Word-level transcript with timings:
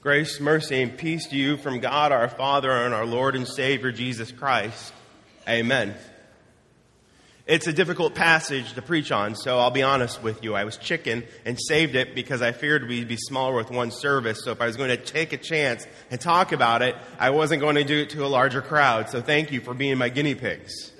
Grace, 0.00 0.38
mercy, 0.38 0.80
and 0.80 0.96
peace 0.96 1.26
to 1.26 1.34
you 1.34 1.56
from 1.56 1.80
God 1.80 2.12
our 2.12 2.28
Father 2.28 2.70
and 2.70 2.94
our 2.94 3.04
Lord 3.04 3.34
and 3.34 3.48
Savior 3.48 3.90
Jesus 3.90 4.30
Christ. 4.30 4.92
Amen. 5.48 5.92
It's 7.48 7.66
a 7.66 7.72
difficult 7.72 8.14
passage 8.14 8.74
to 8.74 8.82
preach 8.82 9.10
on, 9.10 9.34
so 9.34 9.58
I'll 9.58 9.72
be 9.72 9.82
honest 9.82 10.22
with 10.22 10.44
you. 10.44 10.54
I 10.54 10.62
was 10.62 10.76
chicken 10.76 11.24
and 11.44 11.58
saved 11.60 11.96
it 11.96 12.14
because 12.14 12.42
I 12.42 12.52
feared 12.52 12.86
we'd 12.86 13.08
be 13.08 13.16
smaller 13.16 13.56
with 13.56 13.72
one 13.72 13.90
service. 13.90 14.44
So 14.44 14.52
if 14.52 14.60
I 14.60 14.66
was 14.66 14.76
going 14.76 14.90
to 14.90 14.96
take 14.96 15.32
a 15.32 15.36
chance 15.36 15.84
and 16.12 16.20
talk 16.20 16.52
about 16.52 16.82
it, 16.82 16.94
I 17.18 17.30
wasn't 17.30 17.60
going 17.60 17.74
to 17.74 17.82
do 17.82 17.98
it 17.98 18.10
to 18.10 18.24
a 18.24 18.28
larger 18.28 18.62
crowd. 18.62 19.10
So 19.10 19.20
thank 19.20 19.50
you 19.50 19.60
for 19.60 19.74
being 19.74 19.98
my 19.98 20.10
guinea 20.10 20.36
pigs. 20.36 20.92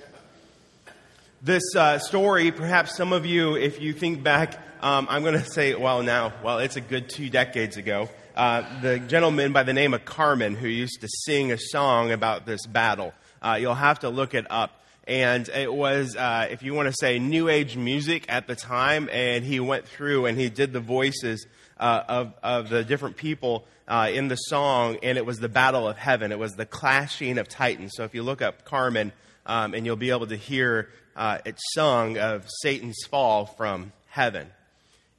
This 1.41 1.63
uh, 1.73 1.99
story, 1.99 2.51
perhaps 2.51 2.97
some 2.97 3.13
of 3.13 3.25
you, 3.25 3.55
if 3.55 3.79
you 3.79 3.93
think 3.93 4.23
back, 4.23 4.61
um, 4.81 5.07
I'm 5.09 5.21
going 5.21 5.39
to 5.39 5.45
say, 5.45 5.73
well, 5.73 6.03
now, 6.03 6.33
well, 6.43 6.59
it's 6.59 6.75
a 6.75 6.81
good 6.81 7.07
two 7.07 7.29
decades 7.29 7.77
ago. 7.77 8.09
Uh, 8.39 8.63
the 8.79 8.99
gentleman 8.99 9.51
by 9.51 9.63
the 9.63 9.73
name 9.73 9.93
of 9.93 10.05
Carmen 10.05 10.55
who 10.55 10.69
used 10.69 11.01
to 11.01 11.09
sing 11.09 11.51
a 11.51 11.57
song 11.57 12.13
about 12.13 12.45
this 12.45 12.65
battle. 12.65 13.13
Uh, 13.41 13.57
you'll 13.59 13.75
have 13.75 13.99
to 13.99 14.07
look 14.07 14.33
it 14.33 14.45
up 14.49 14.81
and 15.05 15.49
it 15.49 15.73
was, 15.73 16.15
uh, 16.15 16.47
if 16.49 16.63
you 16.63 16.73
want 16.73 16.87
to 16.87 16.93
say, 16.97 17.19
new 17.19 17.49
age 17.49 17.75
music 17.75 18.23
at 18.29 18.47
the 18.47 18.55
time. 18.55 19.09
And 19.11 19.43
he 19.43 19.59
went 19.59 19.89
through 19.89 20.25
and 20.25 20.39
he 20.39 20.49
did 20.49 20.71
the 20.71 20.79
voices 20.79 21.47
uh, 21.77 22.03
of, 22.07 22.33
of 22.41 22.69
the 22.69 22.85
different 22.85 23.17
people 23.17 23.65
uh, 23.89 24.09
in 24.09 24.29
the 24.29 24.37
song, 24.37 24.99
and 25.03 25.17
it 25.17 25.25
was 25.25 25.39
the 25.39 25.49
battle 25.49 25.85
of 25.85 25.97
heaven. 25.97 26.31
It 26.31 26.39
was 26.39 26.53
the 26.53 26.65
clashing 26.65 27.39
of 27.39 27.49
titans. 27.49 27.91
So 27.95 28.05
if 28.05 28.15
you 28.15 28.23
look 28.23 28.41
up 28.41 28.63
Carmen, 28.63 29.11
um, 29.47 29.73
and 29.73 29.85
you'll 29.85 29.97
be 29.97 30.11
able 30.11 30.27
to 30.27 30.37
hear 30.37 30.91
uh, 31.13 31.39
it 31.43 31.57
sung 31.73 32.17
of 32.17 32.47
Satan's 32.61 33.03
fall 33.09 33.47
from 33.47 33.91
heaven 34.05 34.47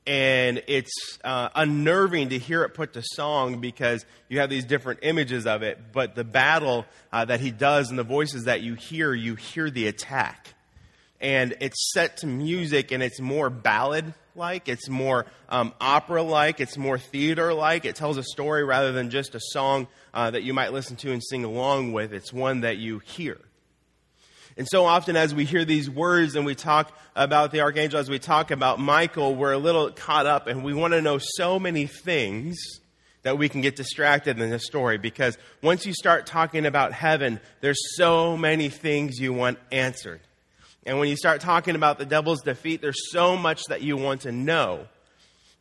and 0.07 0.63
it's 0.67 1.19
uh, 1.25 1.51
unnerving 1.55 2.31
to 2.31 2.39
hear 2.39 2.65
it 2.65 2.71
put 2.71 2.95
to 2.95 3.03
song 3.03 3.61
because 3.61 4.05
you 4.29 4.41
have 4.41 4.51
these 4.51 4.65
different 4.65 5.01
images 5.03 5.47
of 5.47 5.63
it 5.63 5.79
but 5.93 6.15
the 6.15 6.25
battle 6.25 6.87
uh, 7.13 7.25
that 7.25 7.41
he 7.41 7.51
does 7.51 7.91
and 7.91 7.99
the 7.99 8.05
voices 8.05 8.45
that 8.45 8.63
you 8.63 8.75
hear 8.75 9.13
you 9.13 9.35
hear 9.35 9.71
the 9.71 9.87
attack. 9.87 10.55
And 11.23 11.55
it's 11.61 11.93
set 11.93 12.19
to 12.19 12.27
music 12.27 12.93
and 12.93 13.03
it's 13.03 13.21
more 13.21 13.51
ballad 13.51 14.15
like 14.35 14.69
it's 14.69 14.89
more 14.89 15.27
um, 15.49 15.75
opera 15.81 16.23
like 16.23 16.61
it's 16.61 16.79
more 16.79 16.99
theater 16.99 17.53
like 17.53 17.85
it 17.85 17.97
tells 17.97 18.17
a 18.17 18.23
story 18.23 18.65
rather 18.65 18.93
than 18.93 19.11
just 19.11 19.35
a 19.35 19.41
song 19.41 19.87
uh, 20.15 20.31
that 20.31 20.45
you 20.45 20.55
might 20.55 20.73
listen 20.73 20.97
to 20.97 21.13
and 21.13 21.23
sing 21.23 21.45
along 21.45 21.93
with. 21.93 22.15
It's 22.15 22.33
one 22.33 22.61
that 22.63 22.79
you 22.79 23.01
hear 23.01 23.39
and 24.57 24.67
so 24.69 24.85
often, 24.85 25.17
as 25.17 25.35
we 25.35 25.45
hear 25.45 25.65
these 25.65 25.89
words 25.89 26.35
and 26.35 26.45
we 26.45 26.55
talk 26.55 26.97
about 27.15 27.53
the 27.53 27.61
archangel, 27.61 27.99
as 27.99 28.11
we 28.11 28.19
talk 28.19 28.51
about 28.51 28.79
Michael, 28.79 29.35
we're 29.35 29.53
a 29.53 29.59
little 29.59 29.91
caught 29.91 30.27
up 30.27 30.47
and 30.47 30.65
we 30.65 30.75
want 30.75 30.93
to 30.93 31.01
know 31.01 31.19
so 31.19 31.59
many 31.59 31.87
things 31.87 32.59
that 33.23 33.39
we 33.39 33.49
can 33.49 33.61
get 33.61 33.77
distracted 33.77 34.39
in 34.39 34.51
this 34.51 34.65
story 34.65 34.99
because 34.99 35.37
once 35.63 35.87
you 35.87 35.93
start 35.93 36.27
talking 36.27 36.67
about 36.67 36.93
heaven, 36.93 37.41
there's 37.61 37.81
so 37.97 38.37
many 38.37 38.69
things 38.69 39.19
you 39.19 39.33
want 39.33 39.59
answered. 39.71 40.21
And 40.87 40.99
when 40.99 41.09
you 41.09 41.17
start 41.17 41.41
talking 41.41 41.77
about 41.77 41.99
the 41.99 42.07
devil's 42.07 42.41
defeat, 42.41 42.81
there's 42.81 43.11
so 43.11 43.37
much 43.37 43.63
that 43.69 43.83
you 43.83 43.97
want 43.97 44.23
to 44.23 44.33
know. 44.33 44.87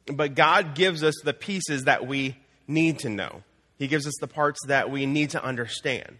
But 0.05 0.35
God 0.35 0.73
gives 0.73 1.03
us 1.03 1.15
the 1.23 1.33
pieces 1.33 1.83
that 1.83 2.07
we 2.07 2.37
need 2.67 2.99
to 2.99 3.09
know. 3.09 3.43
He 3.77 3.87
gives 3.87 4.07
us 4.07 4.15
the 4.19 4.27
parts 4.27 4.59
that 4.67 4.89
we 4.89 5.05
need 5.05 5.31
to 5.31 5.43
understand. 5.43 6.19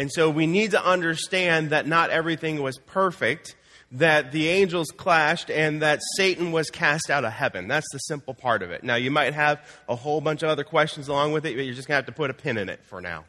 And 0.00 0.10
so 0.10 0.30
we 0.30 0.46
need 0.46 0.70
to 0.70 0.82
understand 0.82 1.70
that 1.70 1.86
not 1.86 2.08
everything 2.08 2.62
was 2.62 2.78
perfect, 2.78 3.54
that 3.92 4.32
the 4.32 4.48
angels 4.48 4.86
clashed, 4.96 5.50
and 5.50 5.82
that 5.82 6.00
Satan 6.16 6.52
was 6.52 6.70
cast 6.70 7.10
out 7.10 7.26
of 7.26 7.32
heaven. 7.32 7.68
That's 7.68 7.86
the 7.92 7.98
simple 7.98 8.32
part 8.32 8.62
of 8.62 8.70
it. 8.70 8.82
Now, 8.82 8.94
you 8.94 9.10
might 9.10 9.34
have 9.34 9.60
a 9.90 9.94
whole 9.94 10.22
bunch 10.22 10.42
of 10.42 10.48
other 10.48 10.64
questions 10.64 11.08
along 11.08 11.32
with 11.32 11.44
it, 11.44 11.54
but 11.54 11.66
you're 11.66 11.74
just 11.74 11.86
going 11.86 11.96
to 11.96 11.98
have 11.98 12.06
to 12.06 12.12
put 12.12 12.30
a 12.30 12.32
pin 12.32 12.56
in 12.56 12.70
it 12.70 12.80
for 12.86 13.02
now. 13.02 13.26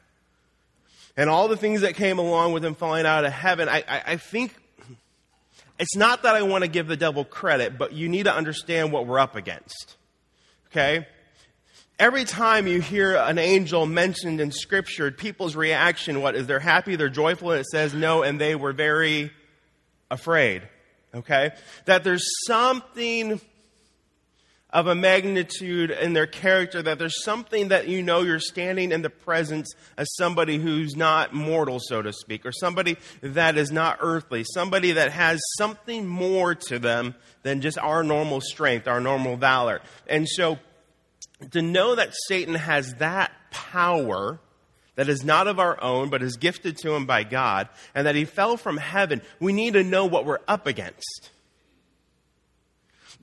And 1.18 1.30
all 1.30 1.50
the 1.50 1.58
things 1.58 1.82
that 1.82 1.96
came 1.96 2.20
along 2.20 2.54
with 2.54 2.64
him 2.64 2.76
falling 2.76 3.06
out 3.06 3.26
of 3.26 3.34
heaven, 3.34 3.68
I, 3.68 3.84
I, 3.86 4.04
I 4.08 4.16
think 4.16 4.56
it's 5.78 5.98
not 5.98 6.24
that 6.24 6.38
I 6.38 6.44
want 6.44 6.64
to 6.64 6.70
give 6.70 6.88
the 6.88 6.96
devil 6.96 7.26
credit, 7.26 7.78
but 7.78 7.92
you 7.92 8.08
need 8.08 8.24
to 8.24 8.34
understand 8.34 8.94
what 8.94 9.08
we're 9.08 9.20
up 9.20 9.36
against. 9.36 9.98
Okay? 10.68 11.06
Every 12.02 12.26
time 12.26 12.66
you 12.66 12.82
hear 12.82 13.16
an 13.16 13.38
angel 13.38 13.86
mentioned 13.86 14.42
in 14.42 14.52
Scripture, 14.52 15.12
people's 15.12 15.56
reaction, 15.56 16.20
what 16.22 16.36
is 16.36 16.48
they're 16.48 16.60
happy, 16.60 16.96
they're 16.96 17.10
joyful, 17.10 17.52
and 17.52 17.62
it 17.62 17.68
says 17.68 17.94
no, 17.94 18.24
and 18.24 18.42
they 18.42 18.56
were 18.56 18.74
very 18.74 19.32
afraid. 20.10 20.64
Okay? 21.14 21.52
That 21.86 22.04
there's 22.04 22.26
something 22.48 23.40
of 24.72 24.88
a 24.88 24.96
magnitude 24.96 25.92
in 25.92 26.14
their 26.14 26.26
character, 26.26 26.82
that 26.82 26.98
there's 26.98 27.24
something 27.24 27.68
that 27.68 27.88
you 27.88 28.02
know 28.02 28.22
you're 28.22 28.40
standing 28.40 28.92
in 28.92 29.04
the 29.04 29.10
presence 29.10 29.72
of 29.98 30.08
somebody 30.18 30.58
who's 30.58 30.96
not 30.96 31.36
mortal, 31.36 31.80
so 31.80 32.02
to 32.02 32.12
speak, 32.12 32.48
or 32.48 32.52
somebody 32.52 32.98
that 33.22 33.58
is 33.58 33.72
not 33.72 34.00
earthly, 34.02 34.44
somebody 34.44 34.94
that 34.94 35.12
has 35.12 35.40
something 35.58 36.08
more 36.08 36.56
to 36.56 36.80
them 36.80 37.14
than 37.44 37.62
just 37.62 37.78
our 37.78 38.02
normal 38.02 38.42
strength, 38.42 38.88
our 38.88 39.02
normal 39.02 39.36
valor. 39.36 39.82
And 40.08 40.28
so, 40.28 40.58
to 41.52 41.62
know 41.62 41.96
that 41.96 42.14
Satan 42.28 42.56
has 42.56 42.94
that 42.96 43.32
power 43.50 44.40
that 44.96 45.10
is 45.10 45.24
not 45.24 45.48
of 45.48 45.60
our 45.60 45.82
own, 45.82 46.10
but 46.10 46.22
is 46.22 46.36
gifted 46.38 46.78
to 46.78 46.94
him 46.94 47.06
by 47.06 47.24
God, 47.24 47.70
and 47.96 48.06
that 48.06 48.16
he 48.16 48.26
fell 48.26 48.58
from 48.58 48.78
heaven, 48.78 49.22
we 49.40 49.54
need 49.54 49.74
to 49.74 49.84
know 49.84 50.06
what 50.06 50.26
we're 50.26 50.40
up 50.48 50.68
against. 50.68 51.32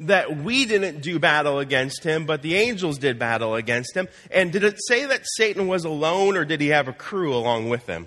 That 0.01 0.39
we 0.39 0.65
didn't 0.65 1.03
do 1.03 1.19
battle 1.19 1.59
against 1.59 2.05
him, 2.05 2.25
but 2.25 2.43
the 2.43 2.55
angels 2.57 2.99
did 2.99 3.19
battle 3.19 3.55
against 3.55 3.95
him. 3.95 4.09
And 4.31 4.53
did 4.53 4.65
it 4.65 4.77
say 4.87 5.07
that 5.07 5.23
Satan 5.37 5.69
was 5.69 5.85
alone, 5.85 6.37
or 6.37 6.45
did 6.45 6.61
he 6.61 6.69
have 6.69 6.89
a 6.89 6.93
crew 6.93 7.35
along 7.35 7.69
with 7.69 7.87
him? 7.87 8.07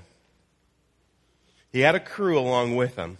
He 1.72 1.82
had 1.82 1.96
a 1.96 2.00
crew 2.00 2.38
along 2.40 2.76
with 2.76 2.96
him. 2.96 3.18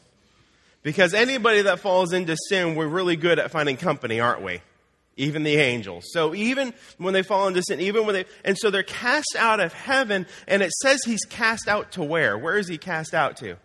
Because 0.84 1.14
anybody 1.14 1.62
that 1.62 1.80
falls 1.80 2.12
into 2.12 2.36
sin, 2.50 2.76
we're 2.76 2.88
really 2.88 3.16
good 3.16 3.40
at 3.40 3.52
finding 3.52 3.78
company, 3.78 4.20
aren't 4.20 4.42
we? 4.42 4.62
Even 5.18 5.44
the 5.44 5.56
angels. 5.58 6.06
So 6.12 6.34
even 6.34 6.74
when 6.98 7.14
they 7.14 7.24
fall 7.24 7.48
into 7.48 7.62
sin, 7.62 7.80
even 7.82 8.06
when 8.06 8.16
they, 8.16 8.26
and 8.44 8.58
so 8.58 8.72
they're 8.72 8.84
cast 8.84 9.36
out 9.38 9.60
of 9.60 9.74
heaven, 9.74 10.26
and 10.48 10.62
it 10.62 10.72
says 10.82 11.02
he's 11.06 11.26
cast 11.26 11.68
out 11.68 11.94
to 11.94 12.04
where? 12.04 12.38
Where 12.38 12.58
is 12.58 12.68
he 12.68 12.78
cast 12.78 13.14
out 13.14 13.38
to? 13.38 13.58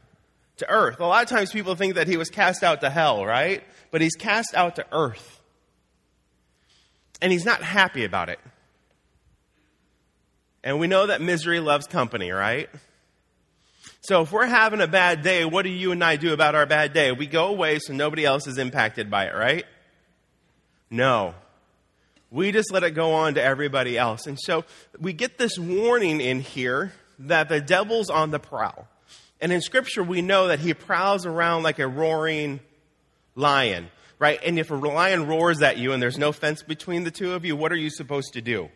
To 0.59 0.71
earth. 0.71 1.01
A 1.01 1.07
lot 1.07 1.23
of 1.23 1.29
times 1.29 1.53
people 1.53 1.75
think 1.75 1.95
that 1.95 2.09
he 2.09 2.17
was 2.17 2.31
cast 2.31 2.63
out 2.63 2.81
to 2.81 2.91
hell, 2.91 3.25
right? 3.25 3.63
But 3.91 4.01
he's 4.01 4.15
cast 4.15 4.55
out 4.55 4.77
to 4.77 4.87
earth. 4.93 5.41
And 7.23 7.33
he's 7.33 7.45
not 7.45 7.63
happy 7.63 8.05
about 8.05 8.29
it. 8.29 8.41
And 10.65 10.81
we 10.81 10.89
know 10.89 11.07
that 11.07 11.21
misery 11.21 11.61
loves 11.61 11.87
company, 11.87 12.31
right? 12.33 12.69
So 14.01 14.23
if 14.23 14.33
we're 14.33 14.47
having 14.47 14.81
a 14.81 14.87
bad 14.87 15.23
day, 15.23 15.45
what 15.45 15.63
do 15.63 15.69
you 15.71 15.93
and 15.93 16.03
I 16.03 16.17
do 16.17 16.33
about 16.33 16.55
our 16.55 16.67
bad 16.67 16.93
day? 16.93 17.13
We 17.13 17.27
go 17.27 17.47
away 17.47 17.79
so 17.79 17.93
nobody 17.93 18.25
else 18.25 18.47
is 18.47 18.59
impacted 18.59 19.11
by 19.11 19.27
it, 19.27 19.35
right? 19.35 19.65
No. 20.91 21.35
We 22.31 22.53
just 22.53 22.73
let 22.73 22.83
it 22.83 22.93
go 22.93 23.13
on 23.13 23.35
to 23.35 23.43
everybody 23.43 23.97
else. 23.97 24.27
And 24.27 24.39
so 24.41 24.65
we 24.99 25.13
get 25.13 25.39
this 25.39 25.59
warning 25.59 26.21
in 26.21 26.41
here 26.41 26.93
that 27.21 27.49
the 27.49 27.61
devil's 27.61 28.11
on 28.11 28.31
the 28.31 28.39
prowl. 28.39 28.89
And 29.41 29.53
in 29.53 29.61
scripture, 29.61 30.03
we 30.03 30.23
know 30.23 30.49
that 30.49 30.61
he 30.61 30.75
prowls 30.75 31.27
around 31.27 31.63
like 31.63 31.79
a 31.79 31.87
roaring 31.87 32.61
lion, 33.35 33.89
right? 34.19 34.41
And 34.45 34.59
if 34.59 34.71
a 34.71 34.75
lion 34.75 35.27
roars 35.27 35.63
at 35.63 35.77
you 35.79 35.93
and 35.93 36.03
there's 36.03 36.19
no 36.19 36.33
fence 36.33 36.63
between 36.63 37.05
the 37.05 37.11
two 37.11 37.35
of 37.35 37.45
you, 37.45 37.55
what 37.55 37.71
are 37.73 37.77
you 37.77 37.91
supposed 37.91 38.33
to 38.33 38.41
do? 38.41 38.71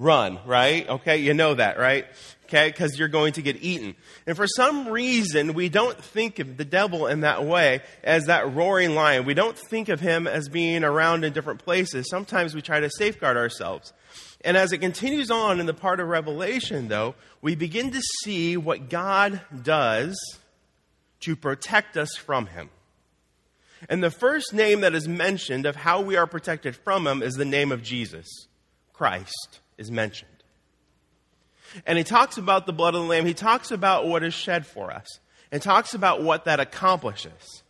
Run, 0.00 0.40
right? 0.44 0.88
Okay, 0.88 1.18
you 1.18 1.34
know 1.34 1.54
that, 1.54 1.78
right? 1.78 2.06
okay? 2.50 2.68
Because 2.68 2.98
you're 2.98 3.08
going 3.08 3.32
to 3.34 3.42
get 3.42 3.62
eaten. 3.62 3.94
And 4.26 4.36
for 4.36 4.46
some 4.46 4.88
reason, 4.88 5.54
we 5.54 5.68
don't 5.68 5.96
think 5.96 6.38
of 6.40 6.56
the 6.56 6.64
devil 6.64 7.06
in 7.06 7.20
that 7.20 7.44
way 7.44 7.80
as 8.02 8.26
that 8.26 8.52
roaring 8.54 8.94
lion. 8.94 9.24
We 9.24 9.34
don't 9.34 9.56
think 9.56 9.88
of 9.88 10.00
him 10.00 10.26
as 10.26 10.48
being 10.48 10.82
around 10.84 11.24
in 11.24 11.32
different 11.32 11.64
places. 11.64 12.08
Sometimes 12.10 12.54
we 12.54 12.62
try 12.62 12.80
to 12.80 12.90
safeguard 12.90 13.36
ourselves. 13.36 13.92
And 14.44 14.56
as 14.56 14.72
it 14.72 14.78
continues 14.78 15.30
on 15.30 15.60
in 15.60 15.66
the 15.66 15.74
part 15.74 16.00
of 16.00 16.08
Revelation, 16.08 16.88
though, 16.88 17.14
we 17.40 17.54
begin 17.54 17.92
to 17.92 18.02
see 18.24 18.56
what 18.56 18.88
God 18.88 19.40
does 19.62 20.18
to 21.20 21.36
protect 21.36 21.96
us 21.96 22.16
from 22.16 22.46
him. 22.46 22.70
And 23.88 24.02
the 24.02 24.10
first 24.10 24.52
name 24.52 24.80
that 24.80 24.94
is 24.94 25.06
mentioned 25.06 25.66
of 25.66 25.76
how 25.76 26.00
we 26.00 26.16
are 26.16 26.26
protected 26.26 26.74
from 26.74 27.06
him 27.06 27.22
is 27.22 27.34
the 27.34 27.44
name 27.44 27.70
of 27.70 27.82
Jesus. 27.82 28.48
Christ 29.00 29.60
is 29.78 29.90
mentioned. 29.90 30.28
And 31.86 31.96
he 31.96 32.04
talks 32.04 32.36
about 32.36 32.66
the 32.66 32.74
blood 32.74 32.94
of 32.94 33.00
the 33.00 33.06
Lamb. 33.06 33.24
He 33.24 33.32
talks 33.32 33.70
about 33.70 34.06
what 34.06 34.22
is 34.22 34.34
shed 34.34 34.66
for 34.66 34.90
us 34.90 35.06
and 35.50 35.62
talks 35.62 35.94
about 35.94 36.22
what 36.22 36.44
that 36.44 36.60
accomplishes. 36.60 37.62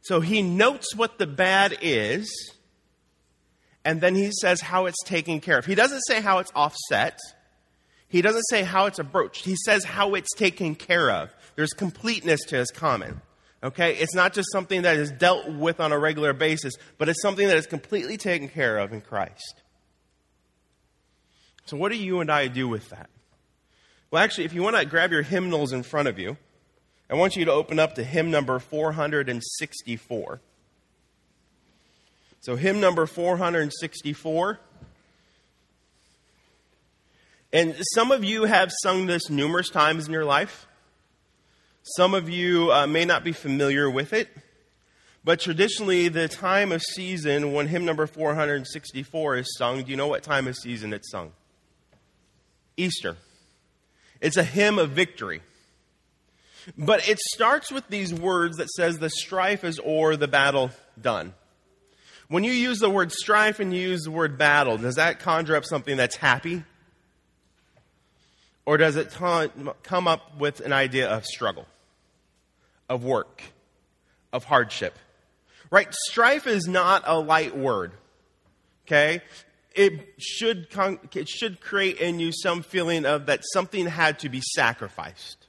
So 0.00 0.20
he 0.20 0.40
notes 0.40 0.96
what 0.96 1.18
the 1.18 1.26
bad 1.26 1.76
is, 1.82 2.32
and 3.84 4.00
then 4.00 4.14
he 4.14 4.30
says 4.40 4.62
how 4.62 4.86
it's 4.86 5.02
taken 5.04 5.40
care 5.40 5.58
of. 5.58 5.66
He 5.66 5.74
doesn't 5.74 6.00
say 6.06 6.22
how 6.22 6.38
it's 6.38 6.52
offset. 6.54 7.18
He 8.08 8.22
doesn't 8.22 8.44
say 8.48 8.62
how 8.62 8.86
it's 8.86 8.98
approached. 8.98 9.44
He 9.44 9.56
says 9.66 9.84
how 9.84 10.14
it's 10.14 10.34
taken 10.34 10.74
care 10.74 11.10
of. 11.10 11.28
There's 11.54 11.74
completeness 11.74 12.40
to 12.46 12.56
his 12.56 12.70
comment. 12.70 13.18
Okay? 13.62 13.94
It's 13.96 14.14
not 14.14 14.32
just 14.32 14.50
something 14.50 14.82
that 14.82 14.96
is 14.96 15.10
dealt 15.10 15.52
with 15.52 15.80
on 15.80 15.92
a 15.92 15.98
regular 15.98 16.32
basis, 16.32 16.72
but 16.96 17.10
it's 17.10 17.20
something 17.20 17.46
that 17.46 17.58
is 17.58 17.66
completely 17.66 18.16
taken 18.16 18.48
care 18.48 18.78
of 18.78 18.94
in 18.94 19.02
Christ. 19.02 19.62
So, 21.66 21.76
what 21.76 21.92
do 21.92 21.98
you 21.98 22.20
and 22.20 22.30
I 22.30 22.48
do 22.48 22.68
with 22.68 22.90
that? 22.90 23.08
Well, 24.10 24.22
actually, 24.22 24.44
if 24.44 24.52
you 24.52 24.62
want 24.62 24.76
to 24.76 24.84
grab 24.84 25.10
your 25.12 25.22
hymnals 25.22 25.72
in 25.72 25.82
front 25.82 26.08
of 26.08 26.18
you, 26.18 26.36
I 27.08 27.14
want 27.14 27.36
you 27.36 27.44
to 27.44 27.52
open 27.52 27.78
up 27.78 27.94
to 27.94 28.04
hymn 28.04 28.30
number 28.30 28.58
464. 28.58 30.40
So, 32.40 32.56
hymn 32.56 32.80
number 32.80 33.06
464. 33.06 34.60
And 37.54 37.76
some 37.94 38.10
of 38.10 38.24
you 38.24 38.44
have 38.44 38.72
sung 38.82 39.06
this 39.06 39.28
numerous 39.28 39.68
times 39.68 40.06
in 40.06 40.12
your 40.12 40.24
life. 40.24 40.66
Some 41.82 42.14
of 42.14 42.30
you 42.30 42.72
uh, 42.72 42.86
may 42.86 43.04
not 43.04 43.24
be 43.24 43.32
familiar 43.32 43.90
with 43.90 44.12
it. 44.12 44.28
But 45.24 45.38
traditionally, 45.38 46.08
the 46.08 46.26
time 46.28 46.72
of 46.72 46.82
season 46.82 47.52
when 47.52 47.68
hymn 47.68 47.84
number 47.84 48.06
464 48.06 49.36
is 49.36 49.56
sung, 49.56 49.82
do 49.82 49.90
you 49.90 49.96
know 49.96 50.08
what 50.08 50.22
time 50.22 50.48
of 50.48 50.56
season 50.56 50.92
it's 50.92 51.10
sung? 51.10 51.32
Easter. 52.76 53.16
It's 54.20 54.36
a 54.36 54.44
hymn 54.44 54.78
of 54.78 54.90
victory. 54.90 55.42
But 56.78 57.08
it 57.08 57.18
starts 57.18 57.72
with 57.72 57.88
these 57.88 58.14
words 58.14 58.58
that 58.58 58.70
says 58.70 58.98
the 58.98 59.10
strife 59.10 59.64
is 59.64 59.80
o'er, 59.84 60.16
the 60.16 60.28
battle 60.28 60.70
done. 61.00 61.34
When 62.28 62.44
you 62.44 62.52
use 62.52 62.78
the 62.78 62.88
word 62.88 63.12
strife 63.12 63.60
and 63.60 63.74
you 63.74 63.80
use 63.80 64.02
the 64.02 64.10
word 64.10 64.38
battle, 64.38 64.78
does 64.78 64.94
that 64.94 65.18
conjure 65.20 65.56
up 65.56 65.64
something 65.64 65.96
that's 65.96 66.16
happy? 66.16 66.62
Or 68.64 68.76
does 68.76 68.96
it 68.96 69.10
t- 69.10 69.70
come 69.82 70.08
up 70.08 70.38
with 70.38 70.60
an 70.60 70.72
idea 70.72 71.10
of 71.10 71.26
struggle, 71.26 71.66
of 72.88 73.04
work, 73.04 73.42
of 74.32 74.44
hardship? 74.44 74.96
Right? 75.70 75.92
Strife 76.08 76.46
is 76.46 76.68
not 76.68 77.02
a 77.06 77.18
light 77.18 77.56
word. 77.56 77.92
Okay? 78.86 79.20
It 79.74 80.14
should, 80.18 80.70
con- 80.70 81.00
it 81.14 81.28
should 81.28 81.60
create 81.60 81.98
in 81.98 82.20
you 82.20 82.32
some 82.32 82.62
feeling 82.62 83.06
of 83.06 83.26
that 83.26 83.42
something 83.52 83.86
had 83.86 84.18
to 84.20 84.28
be 84.28 84.40
sacrificed. 84.54 85.46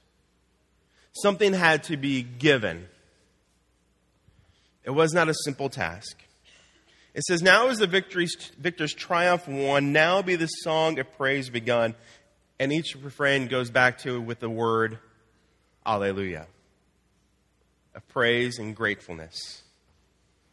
Something 1.12 1.52
had 1.52 1.84
to 1.84 1.96
be 1.96 2.22
given. 2.22 2.88
It 4.82 4.90
was 4.90 5.12
not 5.12 5.28
a 5.28 5.34
simple 5.44 5.68
task. 5.68 6.18
It 7.14 7.22
says, 7.22 7.42
Now 7.42 7.68
is 7.68 7.78
the 7.78 7.86
victory's, 7.86 8.34
victor's 8.58 8.92
triumph 8.92 9.46
won. 9.46 9.92
Now 9.92 10.22
be 10.22 10.36
the 10.36 10.46
song 10.46 10.98
of 10.98 11.12
praise 11.16 11.48
begun. 11.48 11.94
And 12.58 12.72
each 12.72 12.96
refrain 13.00 13.48
goes 13.48 13.70
back 13.70 13.98
to 13.98 14.20
with 14.20 14.40
the 14.40 14.50
word 14.50 14.98
Alleluia, 15.86 16.46
of 17.94 18.08
praise 18.08 18.58
and 18.58 18.74
gratefulness. 18.74 19.63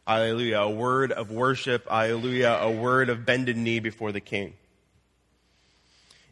Alleluia. 0.06 0.60
A 0.62 0.70
word 0.70 1.12
of 1.12 1.30
worship. 1.30 1.86
Alleluia. 1.90 2.58
A 2.60 2.70
word 2.70 3.08
of 3.08 3.24
bended 3.24 3.56
knee 3.56 3.80
before 3.80 4.12
the 4.12 4.20
king. 4.20 4.54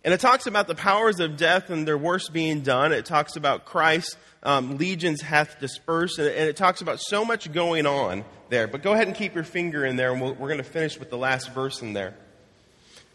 And 0.03 0.15
it 0.15 0.21
talks 0.21 0.47
about 0.47 0.67
the 0.67 0.75
powers 0.75 1.21
of 1.21 1.37
death 1.37 1.69
and 1.69 1.87
their 1.87 1.99
worst 1.99 2.33
being 2.33 2.63
done. 2.63 2.93
It 2.93 3.05
talks 3.05 3.37
about 3.37 3.67
Christ, 3.67 4.17
um, 4.43 4.79
legions 4.79 5.21
hath 5.21 5.61
dispersed, 5.61 6.19
and, 6.19 6.29
it 6.29 6.57
talks 6.57 6.81
about 6.81 7.01
so 7.01 7.23
much 7.23 7.53
going 7.53 7.87
on 7.87 8.25
there. 8.49 8.67
But 8.67 8.83
go 8.83 8.93
ahead 8.93 9.09
and 9.09 9.17
keep 9.17 9.35
your 9.35 9.45
finger 9.45 9.85
in 9.85 9.97
there, 9.97 10.13
and 10.13 10.23
we 10.23 10.29
we 10.29 10.35
are 10.35 10.49
going 10.49 10.57
to 10.57 10.65
finish 10.65 10.99
with 10.99 11.11
the 11.11 11.19
last 11.19 11.53
verse 11.53 11.83
in 11.83 11.93
there. 11.93 12.15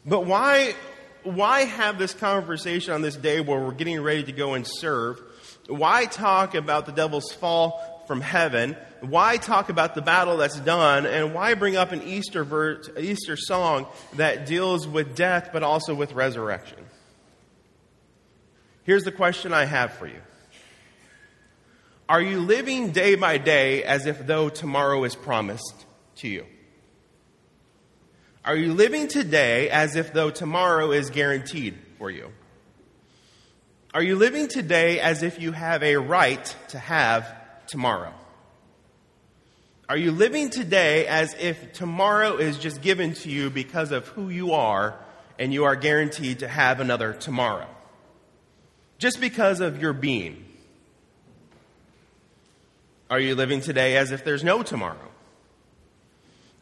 But 0.05 0.25
why, 0.25 0.75
why 1.23 1.61
have 1.61 1.97
this 1.97 2.13
conversation 2.13 2.93
on 2.93 3.01
this 3.01 3.15
day 3.15 3.41
where 3.41 3.59
we're 3.59 3.71
getting 3.71 3.99
ready 4.01 4.23
to 4.23 4.31
go 4.31 4.53
and 4.53 4.67
serve? 4.67 5.19
Why 5.67 6.05
talk 6.05 6.53
about 6.53 6.85
the 6.85 6.91
devil's 6.91 7.31
fall 7.31 7.94
from 8.07 8.21
heaven. 8.21 8.75
Why 9.01 9.37
talk 9.37 9.69
about 9.69 9.95
the 9.95 10.01
battle 10.01 10.37
that's 10.37 10.59
done? 10.59 11.05
And 11.05 11.33
why 11.33 11.53
bring 11.53 11.75
up 11.75 11.91
an 11.91 12.03
Easter, 12.03 12.43
verse, 12.43 12.89
Easter 12.97 13.35
song 13.37 13.87
that 14.15 14.45
deals 14.45 14.87
with 14.87 15.15
death 15.15 15.49
but 15.51 15.63
also 15.63 15.93
with 15.93 16.13
resurrection? 16.13 16.79
Here's 18.83 19.03
the 19.03 19.11
question 19.11 19.53
I 19.53 19.65
have 19.65 19.93
for 19.93 20.07
you 20.07 20.21
Are 22.07 22.21
you 22.21 22.39
living 22.39 22.91
day 22.91 23.15
by 23.15 23.37
day 23.37 23.83
as 23.83 24.05
if 24.05 24.25
though 24.25 24.49
tomorrow 24.49 25.03
is 25.03 25.15
promised 25.15 25.85
to 26.17 26.27
you? 26.27 26.45
Are 28.45 28.55
you 28.55 28.73
living 28.73 29.07
today 29.07 29.71
as 29.71 29.95
if 29.95 30.13
though 30.13 30.29
tomorrow 30.29 30.91
is 30.91 31.09
guaranteed 31.09 31.79
for 31.97 32.11
you? 32.11 32.31
Are 33.91 34.03
you 34.03 34.17
living 34.17 34.47
today 34.47 34.99
as 34.99 35.23
if 35.23 35.39
you 35.41 35.51
have 35.51 35.81
a 35.81 35.95
right 35.95 36.55
to 36.67 36.77
have 36.77 37.33
tomorrow? 37.67 38.13
Are 39.87 39.97
you 39.97 40.11
living 40.11 40.49
today 40.49 41.05
as 41.05 41.35
if 41.35 41.73
tomorrow 41.73 42.37
is 42.37 42.57
just 42.57 42.81
given 42.81 43.13
to 43.15 43.29
you 43.29 43.49
because 43.49 43.91
of 43.91 44.07
who 44.09 44.29
you 44.29 44.53
are 44.53 44.97
and 45.37 45.53
you 45.53 45.65
are 45.65 45.75
guaranteed 45.75 46.39
to 46.39 46.47
have 46.47 46.79
another 46.79 47.13
tomorrow? 47.13 47.67
Just 48.97 49.21
because 49.21 49.59
of 49.59 49.81
your 49.81 49.93
being. 49.93 50.43
Are 53.09 53.19
you 53.19 53.35
living 53.35 53.61
today 53.61 53.97
as 53.97 54.11
if 54.11 54.23
there's 54.23 54.43
no 54.43 54.63
tomorrow? 54.63 55.11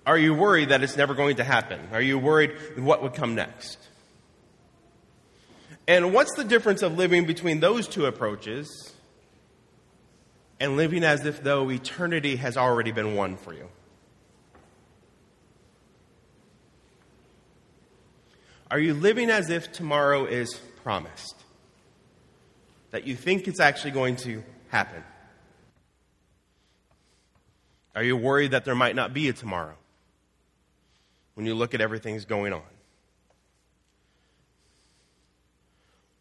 Are 0.06 0.18
you 0.18 0.34
worried 0.34 0.70
that 0.70 0.84
it's 0.84 0.98
never 0.98 1.14
going 1.14 1.38
to 1.38 1.46
happen? 1.46 1.80
Are 1.94 2.02
you 2.02 2.20
worried 2.20 2.52
what 2.78 3.02
would 3.04 3.14
come 3.14 3.36
next? 3.36 3.78
And 5.88 6.14
what's 6.14 6.36
the 6.36 6.44
difference 6.44 6.82
of 6.82 6.98
living 6.98 7.26
between 7.26 7.62
those 7.62 7.88
two 7.88 8.06
approaches 8.06 8.93
and 10.64 10.78
living 10.78 11.04
as 11.04 11.26
if 11.26 11.44
though 11.44 11.70
eternity 11.70 12.38
has 12.38 12.56
already 12.56 12.94
been 12.94 13.16
won 13.16 13.36
for 13.36 13.54
you? 13.54 13.68
Are 18.72 18.80
you 18.80 18.94
living 18.94 19.30
as 19.30 19.50
if 19.50 19.74
tomorrow 19.74 20.24
is 20.24 20.54
promised? 20.82 21.36
That 22.92 23.06
you 23.06 23.14
think 23.14 23.50
it's 23.50 23.60
actually 23.60 23.92
going 23.92 24.16
to 24.18 24.42
happen? 24.70 25.04
Are 27.94 28.04
you 28.04 28.16
worried 28.16 28.52
that 28.52 28.64
there 28.64 28.74
might 28.74 28.96
not 28.96 29.14
be 29.14 29.28
a 29.28 29.34
tomorrow 29.34 29.76
when 31.34 31.46
you 31.46 31.56
look 31.56 31.74
at 31.74 31.82
everything's 31.82 32.24
going 32.24 32.54
on? 32.54 32.62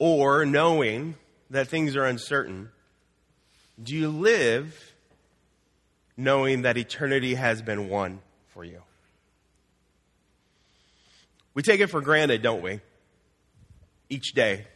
Or 0.00 0.44
knowing 0.44 1.14
that 1.48 1.68
things 1.68 1.94
are 1.94 2.06
uncertain 2.06 2.72
do 3.80 3.94
you 3.94 4.08
live 4.08 4.94
knowing 6.16 6.62
that 6.62 6.76
eternity 6.76 7.34
has 7.34 7.62
been 7.62 7.88
won 7.88 8.20
for 8.48 8.64
you? 8.64 8.82
We 11.54 11.62
take 11.62 11.80
it 11.80 11.88
for 11.88 12.00
granted, 12.00 12.42
don't 12.42 12.62
we? 12.62 12.80
Each 14.08 14.32
day 14.32 14.66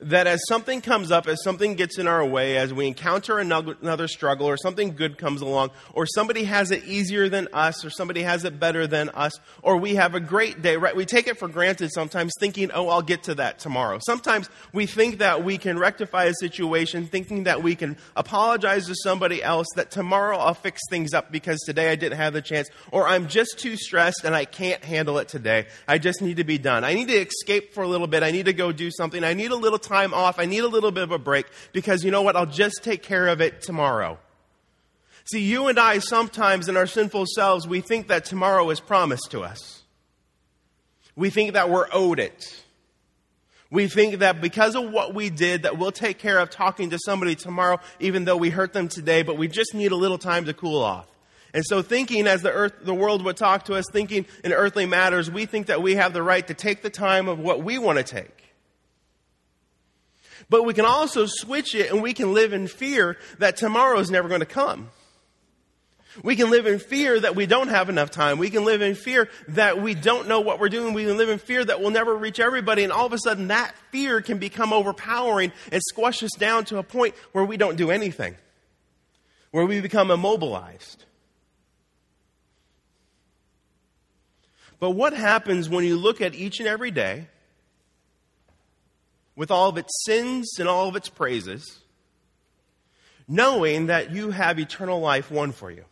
that 0.00 0.26
as 0.26 0.40
something 0.48 0.80
comes 0.80 1.10
up, 1.10 1.26
as 1.26 1.42
something 1.42 1.74
gets 1.74 1.98
in 1.98 2.06
our 2.06 2.24
way, 2.24 2.56
as 2.56 2.72
we 2.72 2.86
encounter 2.86 3.38
another 3.38 4.08
struggle, 4.08 4.46
or 4.46 4.56
something 4.56 4.94
good 4.94 5.18
comes 5.18 5.40
along, 5.40 5.70
or 5.94 6.06
somebody 6.06 6.44
has 6.44 6.70
it 6.70 6.84
easier 6.84 7.28
than 7.28 7.48
us, 7.52 7.84
or 7.84 7.90
somebody 7.90 8.22
has 8.22 8.44
it 8.44 8.58
better 8.60 8.86
than 8.86 9.08
us, 9.10 9.38
or 9.62 9.76
we 9.76 9.94
have 9.94 10.14
a 10.14 10.20
great 10.20 10.62
day, 10.62 10.76
right? 10.76 10.94
We 10.94 11.04
take 11.04 11.26
it 11.26 11.38
for 11.38 11.48
granted 11.48 11.90
sometimes, 11.92 12.32
thinking, 12.38 12.70
oh, 12.72 12.88
I'll 12.88 13.02
get 13.02 13.24
to 13.24 13.34
that 13.36 13.58
tomorrow. 13.58 13.98
Sometimes 14.00 14.48
we 14.72 14.86
think 14.86 15.18
that 15.18 15.44
we 15.44 15.58
can 15.58 15.78
rectify 15.78 16.24
a 16.24 16.34
situation, 16.34 17.06
thinking 17.06 17.44
that 17.44 17.62
we 17.62 17.74
can 17.74 17.96
apologize 18.16 18.86
to 18.86 18.94
somebody 19.02 19.42
else, 19.42 19.66
that 19.76 19.90
tomorrow 19.90 20.38
I'll 20.38 20.54
fix 20.54 20.80
things 20.90 21.14
up 21.14 21.32
because 21.32 21.58
today 21.60 21.90
I 21.90 21.96
didn't 21.96 22.18
have 22.18 22.32
the 22.32 22.42
chance, 22.42 22.68
or 22.92 23.06
I'm 23.08 23.28
just 23.28 23.58
too 23.58 23.76
stressed 23.76 24.24
and 24.24 24.34
I 24.34 24.44
can't 24.44 24.84
handle 24.84 25.18
it 25.18 25.28
today. 25.28 25.66
I 25.86 25.98
just 25.98 26.22
need 26.22 26.36
to 26.38 26.44
be 26.44 26.58
done. 26.58 26.84
I 26.84 26.94
need 26.94 27.08
to 27.08 27.14
escape 27.14 27.74
for 27.74 27.82
a 27.82 27.88
little 27.88 28.06
bit. 28.06 28.22
I 28.22 28.30
need 28.30 28.46
to 28.46 28.52
go 28.52 28.72
do 28.72 28.90
something. 28.90 29.24
I 29.24 29.34
need 29.34 29.50
a 29.50 29.56
little 29.56 29.77
little 29.78 29.96
time 29.96 30.14
off. 30.14 30.38
I 30.38 30.46
need 30.46 30.64
a 30.64 30.68
little 30.68 30.90
bit 30.90 31.02
of 31.02 31.12
a 31.12 31.18
break 31.18 31.46
because 31.72 32.04
you 32.04 32.10
know 32.10 32.22
what? 32.22 32.36
I'll 32.36 32.46
just 32.46 32.82
take 32.82 33.02
care 33.02 33.28
of 33.28 33.40
it 33.40 33.62
tomorrow. 33.62 34.18
See, 35.24 35.42
you 35.42 35.68
and 35.68 35.78
I 35.78 35.98
sometimes 35.98 36.68
in 36.68 36.76
our 36.76 36.86
sinful 36.86 37.26
selves, 37.34 37.68
we 37.68 37.80
think 37.80 38.08
that 38.08 38.24
tomorrow 38.24 38.70
is 38.70 38.80
promised 38.80 39.30
to 39.32 39.42
us. 39.42 39.82
We 41.14 41.30
think 41.30 41.52
that 41.52 41.68
we're 41.68 41.86
owed 41.92 42.18
it. 42.18 42.62
We 43.70 43.86
think 43.88 44.20
that 44.20 44.40
because 44.40 44.74
of 44.74 44.90
what 44.90 45.14
we 45.14 45.28
did, 45.28 45.64
that 45.64 45.76
we'll 45.76 45.92
take 45.92 46.18
care 46.18 46.38
of 46.38 46.48
talking 46.48 46.90
to 46.90 46.98
somebody 47.04 47.34
tomorrow, 47.34 47.80
even 48.00 48.24
though 48.24 48.38
we 48.38 48.48
hurt 48.48 48.72
them 48.72 48.88
today, 48.88 49.22
but 49.22 49.36
we 49.36 49.46
just 49.46 49.74
need 49.74 49.92
a 49.92 49.96
little 49.96 50.16
time 50.16 50.46
to 50.46 50.54
cool 50.54 50.80
off. 50.80 51.06
And 51.52 51.62
so 51.66 51.82
thinking 51.82 52.26
as 52.26 52.40
the 52.40 52.52
earth, 52.52 52.72
the 52.82 52.94
world 52.94 53.22
would 53.24 53.36
talk 53.36 53.66
to 53.66 53.74
us, 53.74 53.84
thinking 53.92 54.24
in 54.42 54.52
earthly 54.52 54.86
matters, 54.86 55.30
we 55.30 55.44
think 55.44 55.66
that 55.66 55.82
we 55.82 55.96
have 55.96 56.14
the 56.14 56.22
right 56.22 56.46
to 56.46 56.54
take 56.54 56.82
the 56.82 56.90
time 56.90 57.28
of 57.28 57.38
what 57.38 57.62
we 57.62 57.76
want 57.76 57.98
to 57.98 58.04
take. 58.04 58.47
But 60.50 60.64
we 60.64 60.74
can 60.74 60.84
also 60.84 61.26
switch 61.26 61.74
it 61.74 61.90
and 61.90 62.02
we 62.02 62.14
can 62.14 62.32
live 62.32 62.52
in 62.52 62.68
fear 62.68 63.18
that 63.38 63.56
tomorrow 63.56 63.98
is 63.98 64.10
never 64.10 64.28
going 64.28 64.40
to 64.40 64.46
come. 64.46 64.90
We 66.22 66.36
can 66.36 66.50
live 66.50 66.66
in 66.66 66.78
fear 66.78 67.20
that 67.20 67.36
we 67.36 67.46
don't 67.46 67.68
have 67.68 67.88
enough 67.88 68.10
time. 68.10 68.38
We 68.38 68.50
can 68.50 68.64
live 68.64 68.82
in 68.82 68.94
fear 68.94 69.28
that 69.48 69.80
we 69.80 69.94
don't 69.94 70.26
know 70.26 70.40
what 70.40 70.58
we're 70.58 70.68
doing. 70.68 70.94
We 70.94 71.04
can 71.04 71.16
live 71.16 71.28
in 71.28 71.38
fear 71.38 71.64
that 71.64 71.80
we'll 71.80 71.90
never 71.90 72.16
reach 72.16 72.40
everybody. 72.40 72.82
And 72.82 72.92
all 72.92 73.06
of 73.06 73.12
a 73.12 73.18
sudden, 73.18 73.48
that 73.48 73.74
fear 73.92 74.20
can 74.20 74.38
become 74.38 74.72
overpowering 74.72 75.52
and 75.70 75.82
squash 75.82 76.22
us 76.22 76.32
down 76.36 76.64
to 76.66 76.78
a 76.78 76.82
point 76.82 77.14
where 77.32 77.44
we 77.44 77.56
don't 77.56 77.76
do 77.76 77.90
anything, 77.90 78.36
where 79.50 79.66
we 79.66 79.80
become 79.80 80.10
immobilized. 80.10 81.04
But 84.80 84.90
what 84.92 85.12
happens 85.12 85.68
when 85.68 85.84
you 85.84 85.96
look 85.96 86.20
at 86.20 86.34
each 86.34 86.58
and 86.58 86.68
every 86.68 86.90
day 86.90 87.28
with 89.38 89.52
all 89.52 89.68
of 89.68 89.78
its 89.78 89.92
sins 90.04 90.58
and 90.58 90.68
all 90.68 90.88
of 90.88 90.96
its 90.96 91.08
praises, 91.08 91.78
knowing 93.28 93.86
that 93.86 94.10
you 94.10 94.32
have 94.32 94.58
eternal 94.58 95.00
life 95.00 95.30
won 95.30 95.52
for 95.52 95.70
you? 95.70 95.84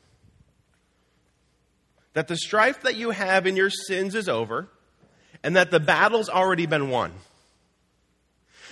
That 2.15 2.26
the 2.26 2.37
strife 2.37 2.83
that 2.83 2.97
you 2.97 3.11
have 3.11 3.47
in 3.47 3.55
your 3.55 3.71
sins 3.71 4.17
is 4.17 4.29
over, 4.29 4.67
and 5.45 5.55
that 5.55 5.71
the 5.71 5.79
battle's 5.79 6.29
already 6.29 6.67
been 6.67 6.91
won. 6.91 7.12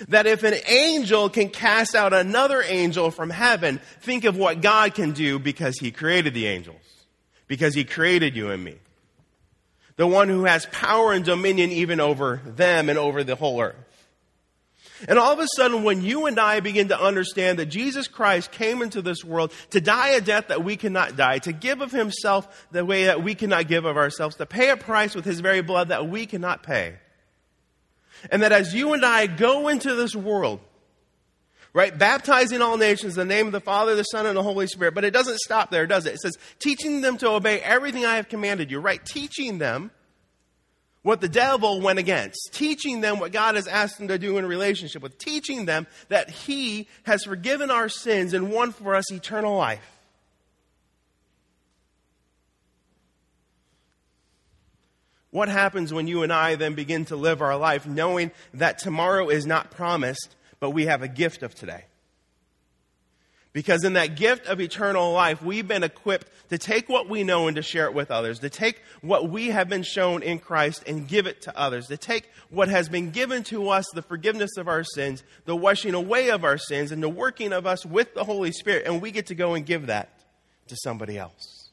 That 0.08 0.26
if 0.26 0.42
an 0.42 0.54
angel 0.66 1.30
can 1.30 1.50
cast 1.50 1.94
out 1.94 2.12
another 2.12 2.60
angel 2.60 3.12
from 3.12 3.30
heaven, 3.30 3.80
think 4.00 4.24
of 4.24 4.36
what 4.36 4.60
God 4.60 4.92
can 4.92 5.12
do 5.12 5.38
because 5.38 5.78
he 5.78 5.92
created 5.92 6.34
the 6.34 6.48
angels. 6.48 6.82
Because 7.46 7.76
he 7.76 7.84
created 7.84 8.34
you 8.34 8.50
and 8.50 8.64
me. 8.64 8.74
The 9.94 10.06
one 10.08 10.28
who 10.28 10.46
has 10.46 10.66
power 10.66 11.12
and 11.12 11.24
dominion 11.24 11.70
even 11.70 12.00
over 12.00 12.40
them 12.44 12.88
and 12.88 12.98
over 12.98 13.22
the 13.22 13.36
whole 13.36 13.62
earth. 13.62 13.76
And 15.08 15.18
all 15.18 15.32
of 15.32 15.40
a 15.40 15.48
sudden, 15.56 15.82
when 15.82 16.02
you 16.02 16.26
and 16.26 16.38
I 16.38 16.60
begin 16.60 16.88
to 16.88 17.00
understand 17.00 17.58
that 17.58 17.66
Jesus 17.66 18.06
Christ 18.06 18.52
came 18.52 18.80
into 18.80 19.02
this 19.02 19.24
world 19.24 19.52
to 19.70 19.80
die 19.80 20.10
a 20.10 20.20
death 20.20 20.48
that 20.48 20.62
we 20.62 20.76
cannot 20.76 21.16
die, 21.16 21.38
to 21.40 21.52
give 21.52 21.80
of 21.80 21.90
himself 21.90 22.66
the 22.70 22.84
way 22.84 23.06
that 23.06 23.22
we 23.22 23.34
cannot 23.34 23.66
give 23.66 23.84
of 23.84 23.96
ourselves, 23.96 24.36
to 24.36 24.46
pay 24.46 24.70
a 24.70 24.76
price 24.76 25.14
with 25.14 25.24
his 25.24 25.40
very 25.40 25.62
blood 25.62 25.88
that 25.88 26.08
we 26.08 26.26
cannot 26.26 26.62
pay, 26.62 26.94
and 28.30 28.42
that 28.42 28.52
as 28.52 28.72
you 28.72 28.94
and 28.94 29.04
I 29.04 29.26
go 29.26 29.68
into 29.68 29.94
this 29.94 30.14
world, 30.14 30.60
right, 31.72 31.96
baptizing 31.98 32.62
all 32.62 32.76
nations 32.76 33.18
in 33.18 33.26
the 33.26 33.34
name 33.34 33.46
of 33.46 33.52
the 33.52 33.60
Father, 33.60 33.96
the 33.96 34.04
Son, 34.04 34.26
and 34.26 34.36
the 34.36 34.42
Holy 34.44 34.68
Spirit, 34.68 34.94
but 34.94 35.04
it 35.04 35.12
doesn't 35.12 35.38
stop 35.38 35.70
there, 35.70 35.88
does 35.88 36.06
it? 36.06 36.14
It 36.14 36.20
says, 36.20 36.38
teaching 36.60 37.00
them 37.00 37.18
to 37.18 37.28
obey 37.30 37.60
everything 37.60 38.06
I 38.06 38.16
have 38.16 38.28
commanded 38.28 38.70
you, 38.70 38.78
right? 38.78 39.04
Teaching 39.04 39.58
them 39.58 39.90
what 41.04 41.20
the 41.20 41.28
devil 41.28 41.82
went 41.82 41.98
against, 41.98 42.54
teaching 42.54 43.02
them 43.02 43.20
what 43.20 43.30
God 43.30 43.56
has 43.56 43.68
asked 43.68 43.98
them 43.98 44.08
to 44.08 44.18
do 44.18 44.38
in 44.38 44.46
relationship 44.46 45.02
with, 45.02 45.18
teaching 45.18 45.66
them 45.66 45.86
that 46.08 46.30
He 46.30 46.88
has 47.02 47.24
forgiven 47.24 47.70
our 47.70 47.90
sins 47.90 48.32
and 48.32 48.50
won 48.50 48.72
for 48.72 48.94
us 48.94 49.12
eternal 49.12 49.54
life. 49.54 49.84
What 55.30 55.50
happens 55.50 55.92
when 55.92 56.06
you 56.06 56.22
and 56.22 56.32
I 56.32 56.54
then 56.54 56.74
begin 56.74 57.04
to 57.06 57.16
live 57.16 57.42
our 57.42 57.58
life 57.58 57.86
knowing 57.86 58.30
that 58.54 58.78
tomorrow 58.78 59.28
is 59.28 59.44
not 59.44 59.70
promised, 59.70 60.34
but 60.58 60.70
we 60.70 60.86
have 60.86 61.02
a 61.02 61.08
gift 61.08 61.42
of 61.42 61.54
today? 61.54 61.84
Because 63.54 63.84
in 63.84 63.92
that 63.92 64.16
gift 64.16 64.46
of 64.48 64.60
eternal 64.60 65.12
life, 65.12 65.40
we've 65.40 65.66
been 65.66 65.84
equipped 65.84 66.28
to 66.50 66.58
take 66.58 66.88
what 66.88 67.08
we 67.08 67.22
know 67.22 67.46
and 67.46 67.54
to 67.54 67.62
share 67.62 67.86
it 67.86 67.94
with 67.94 68.10
others, 68.10 68.40
to 68.40 68.50
take 68.50 68.82
what 69.00 69.30
we 69.30 69.46
have 69.46 69.68
been 69.68 69.84
shown 69.84 70.22
in 70.22 70.40
Christ 70.40 70.82
and 70.86 71.08
give 71.08 71.26
it 71.26 71.40
to 71.42 71.56
others, 71.56 71.86
to 71.86 71.96
take 71.96 72.28
what 72.50 72.68
has 72.68 72.88
been 72.88 73.10
given 73.10 73.44
to 73.44 73.70
us, 73.70 73.86
the 73.94 74.02
forgiveness 74.02 74.56
of 74.58 74.66
our 74.66 74.82
sins, 74.82 75.22
the 75.44 75.54
washing 75.54 75.94
away 75.94 76.30
of 76.30 76.44
our 76.44 76.58
sins, 76.58 76.90
and 76.90 77.00
the 77.00 77.08
working 77.08 77.52
of 77.52 77.64
us 77.64 77.86
with 77.86 78.12
the 78.14 78.24
Holy 78.24 78.50
Spirit, 78.50 78.86
and 78.86 79.00
we 79.00 79.12
get 79.12 79.26
to 79.26 79.36
go 79.36 79.54
and 79.54 79.64
give 79.64 79.86
that 79.86 80.10
to 80.66 80.76
somebody 80.76 81.16
else 81.16 81.70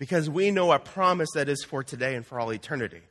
because 0.00 0.30
we 0.30 0.50
know 0.50 0.72
a 0.72 0.78
promise 0.78 1.28
that 1.34 1.48
is 1.48 1.62
for 1.62 1.84
today 1.84 2.14
and 2.14 2.26
for 2.26 2.40
all 2.40 2.52
eternity. 2.52 3.02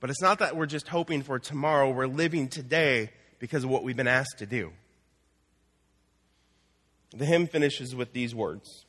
But 0.00 0.08
it's 0.08 0.22
not 0.22 0.38
that 0.38 0.56
we're 0.56 0.64
just 0.64 0.88
hoping 0.88 1.22
for 1.22 1.38
tomorrow, 1.38 1.90
we're 1.90 2.06
living 2.06 2.48
today 2.48 3.10
because 3.38 3.64
of 3.64 3.70
what 3.70 3.82
we've 3.84 3.96
been 3.96 4.08
asked 4.08 4.38
to 4.38 4.46
do. 4.46 4.72
The 7.12 7.26
hymn 7.26 7.46
finishes 7.46 7.94
with 7.94 8.12
these 8.12 8.34
words 8.34 8.84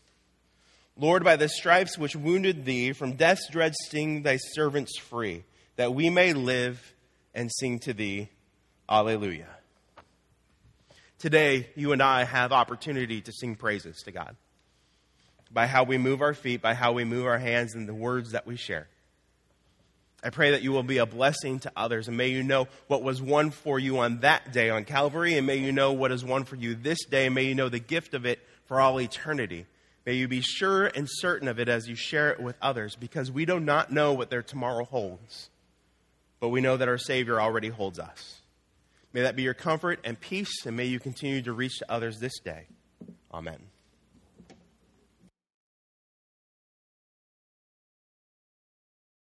Lord, 0.97 1.23
by 1.23 1.35
the 1.35 1.49
stripes 1.49 1.97
which 1.97 2.15
wounded 2.15 2.65
thee, 2.65 2.91
from 2.93 3.13
death's 3.13 3.49
dread 3.49 3.73
sting 3.85 4.23
thy 4.23 4.37
servants 4.37 4.97
free, 4.99 5.43
that 5.77 5.93
we 5.93 6.09
may 6.09 6.33
live 6.33 6.93
and 7.33 7.49
sing 7.59 7.79
to 7.79 7.93
thee. 7.93 8.29
Alleluia. 8.89 9.47
Today, 11.17 11.69
you 11.75 11.93
and 11.93 12.01
I 12.01 12.25
have 12.25 12.51
opportunity 12.51 13.21
to 13.21 13.31
sing 13.31 13.55
praises 13.55 14.01
to 14.03 14.11
God 14.11 14.35
by 15.49 15.65
how 15.65 15.83
we 15.83 15.97
move 15.97 16.21
our 16.21 16.33
feet, 16.33 16.61
by 16.61 16.73
how 16.73 16.91
we 16.91 17.03
move 17.03 17.25
our 17.25 17.37
hands, 17.37 17.73
and 17.73 17.87
the 17.87 17.93
words 17.93 18.31
that 18.31 18.45
we 18.45 18.57
share. 18.57 18.87
I 20.23 20.29
pray 20.29 20.51
that 20.51 20.61
you 20.61 20.71
will 20.71 20.83
be 20.83 20.99
a 20.99 21.05
blessing 21.07 21.59
to 21.61 21.71
others, 21.75 22.07
and 22.07 22.15
may 22.15 22.27
you 22.27 22.43
know 22.43 22.67
what 22.87 23.01
was 23.01 23.21
won 23.21 23.49
for 23.49 23.79
you 23.79 23.99
on 23.99 24.19
that 24.19 24.51
day 24.51 24.69
on 24.69 24.85
Calvary, 24.85 25.35
and 25.35 25.47
may 25.47 25.57
you 25.57 25.71
know 25.71 25.93
what 25.93 26.11
is 26.11 26.23
won 26.23 26.43
for 26.43 26.55
you 26.55 26.75
this 26.75 27.05
day, 27.05 27.25
and 27.25 27.33
may 27.33 27.43
you 27.43 27.55
know 27.55 27.69
the 27.69 27.79
gift 27.79 28.13
of 28.13 28.25
it 28.25 28.39
for 28.65 28.79
all 28.79 29.01
eternity. 29.01 29.65
May 30.05 30.13
you 30.13 30.27
be 30.27 30.41
sure 30.41 30.85
and 30.85 31.07
certain 31.09 31.47
of 31.47 31.59
it 31.59 31.69
as 31.69 31.87
you 31.87 31.95
share 31.95 32.31
it 32.31 32.39
with 32.39 32.55
others, 32.61 32.95
because 32.95 33.31
we 33.31 33.45
do 33.45 33.59
not 33.59 33.91
know 33.91 34.13
what 34.13 34.29
their 34.29 34.43
tomorrow 34.43 34.85
holds, 34.85 35.49
but 36.39 36.49
we 36.49 36.61
know 36.61 36.77
that 36.77 36.87
our 36.87 36.99
Savior 36.99 37.41
already 37.41 37.69
holds 37.69 37.97
us. 37.97 38.41
May 39.13 39.21
that 39.21 39.35
be 39.35 39.43
your 39.43 39.55
comfort 39.55 39.99
and 40.03 40.19
peace, 40.19 40.67
and 40.67 40.77
may 40.77 40.85
you 40.85 40.99
continue 40.99 41.41
to 41.41 41.51
reach 41.51 41.79
to 41.79 41.91
others 41.91 42.19
this 42.19 42.39
day. 42.39 42.67
Amen. 43.33 43.70